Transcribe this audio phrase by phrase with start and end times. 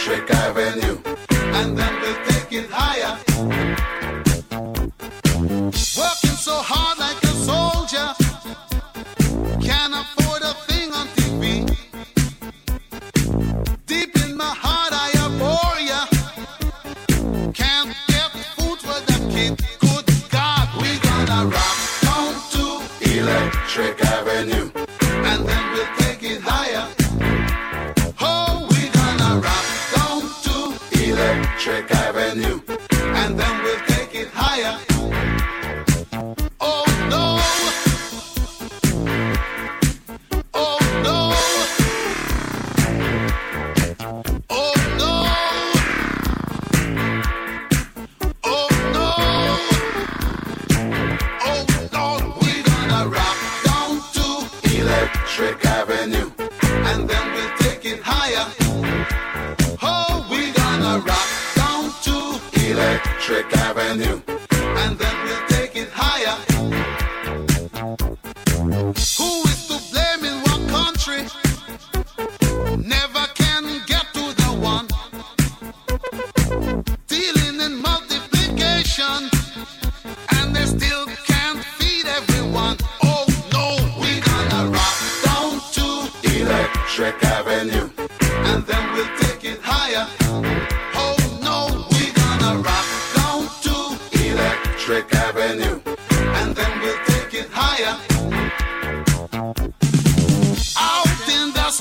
[0.00, 0.99] Magic Avenue.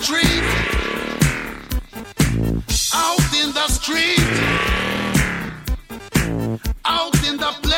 [0.02, 0.44] street,
[2.94, 4.20] out in the street,
[6.86, 7.69] out in the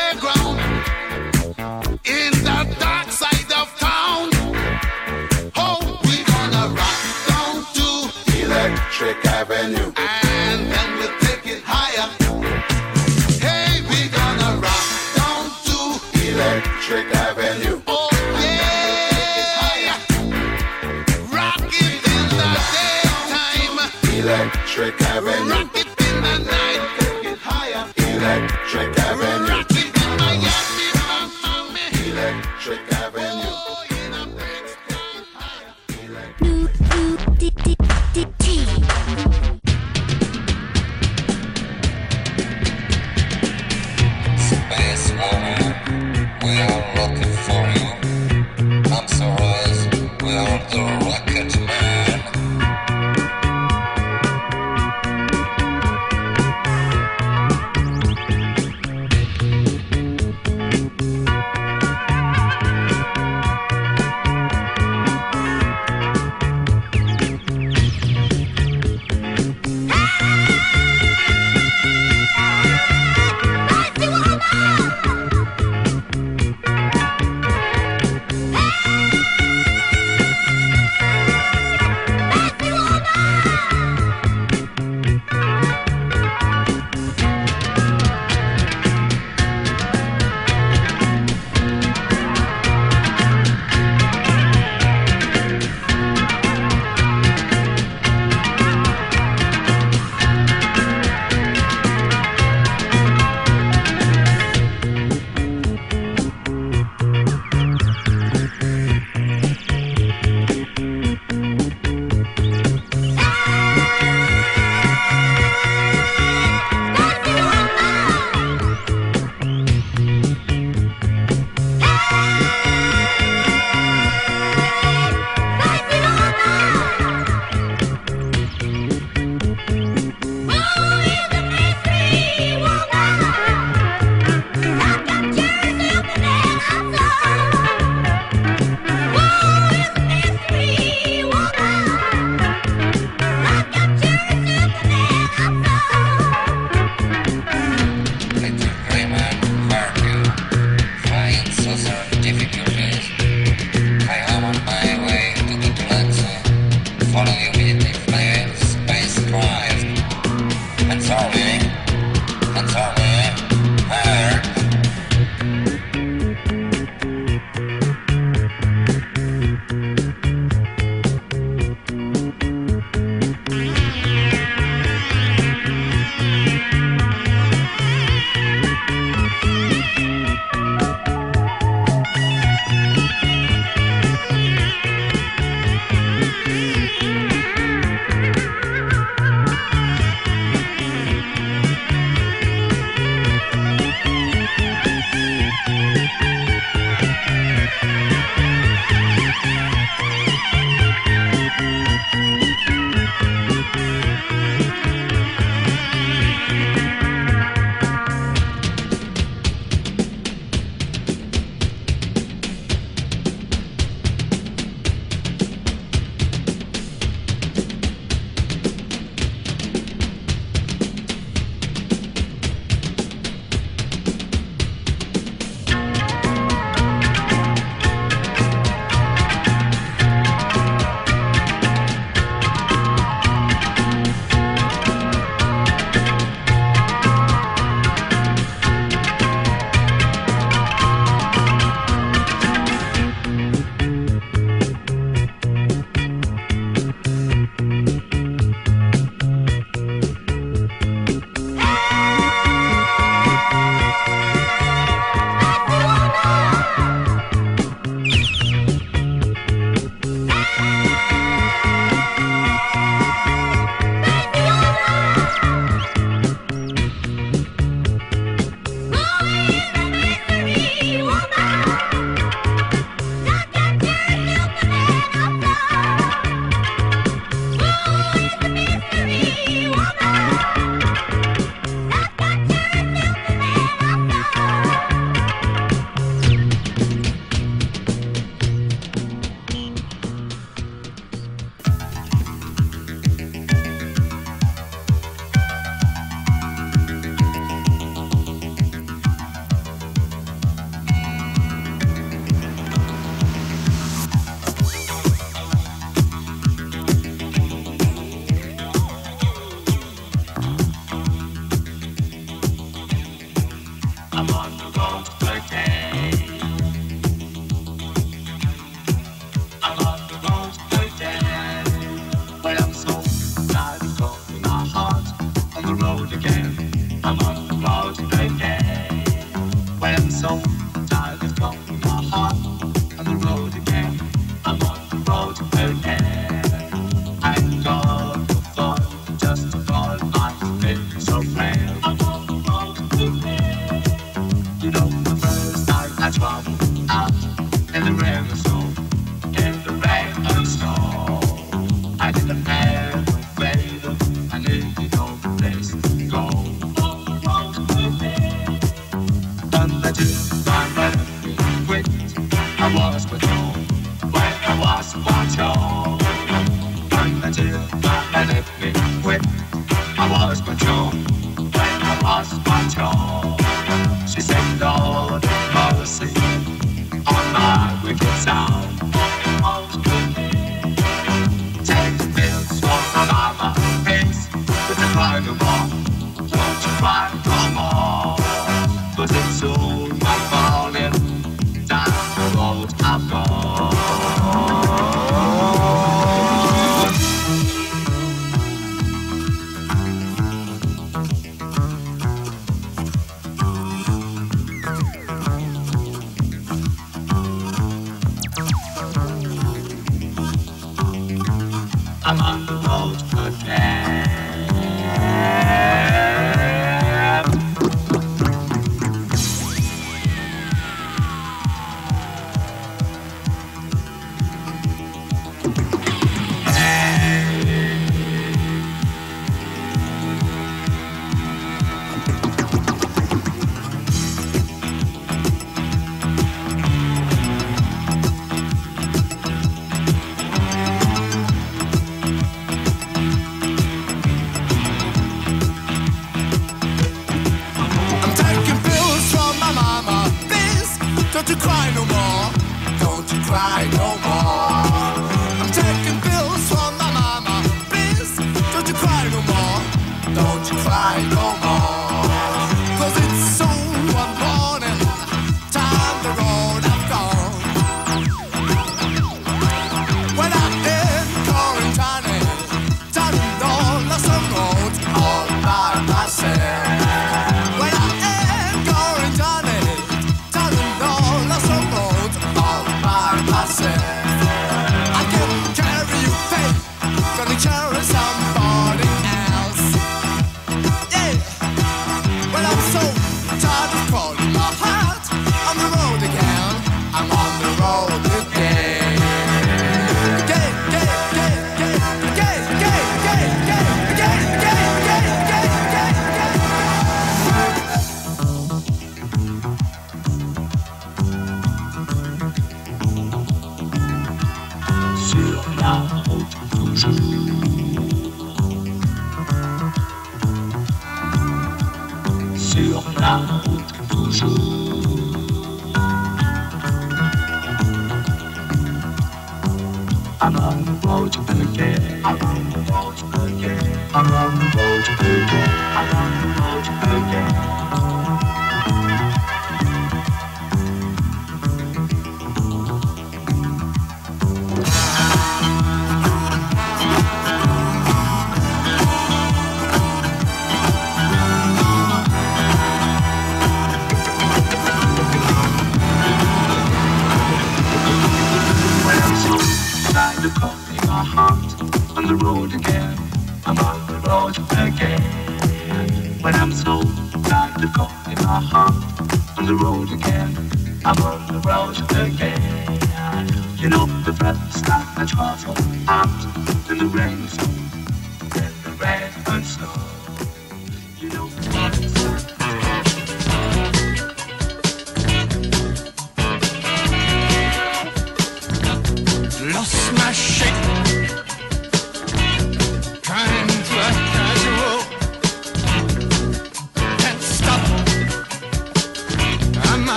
[24.74, 25.81] Electric Avenue.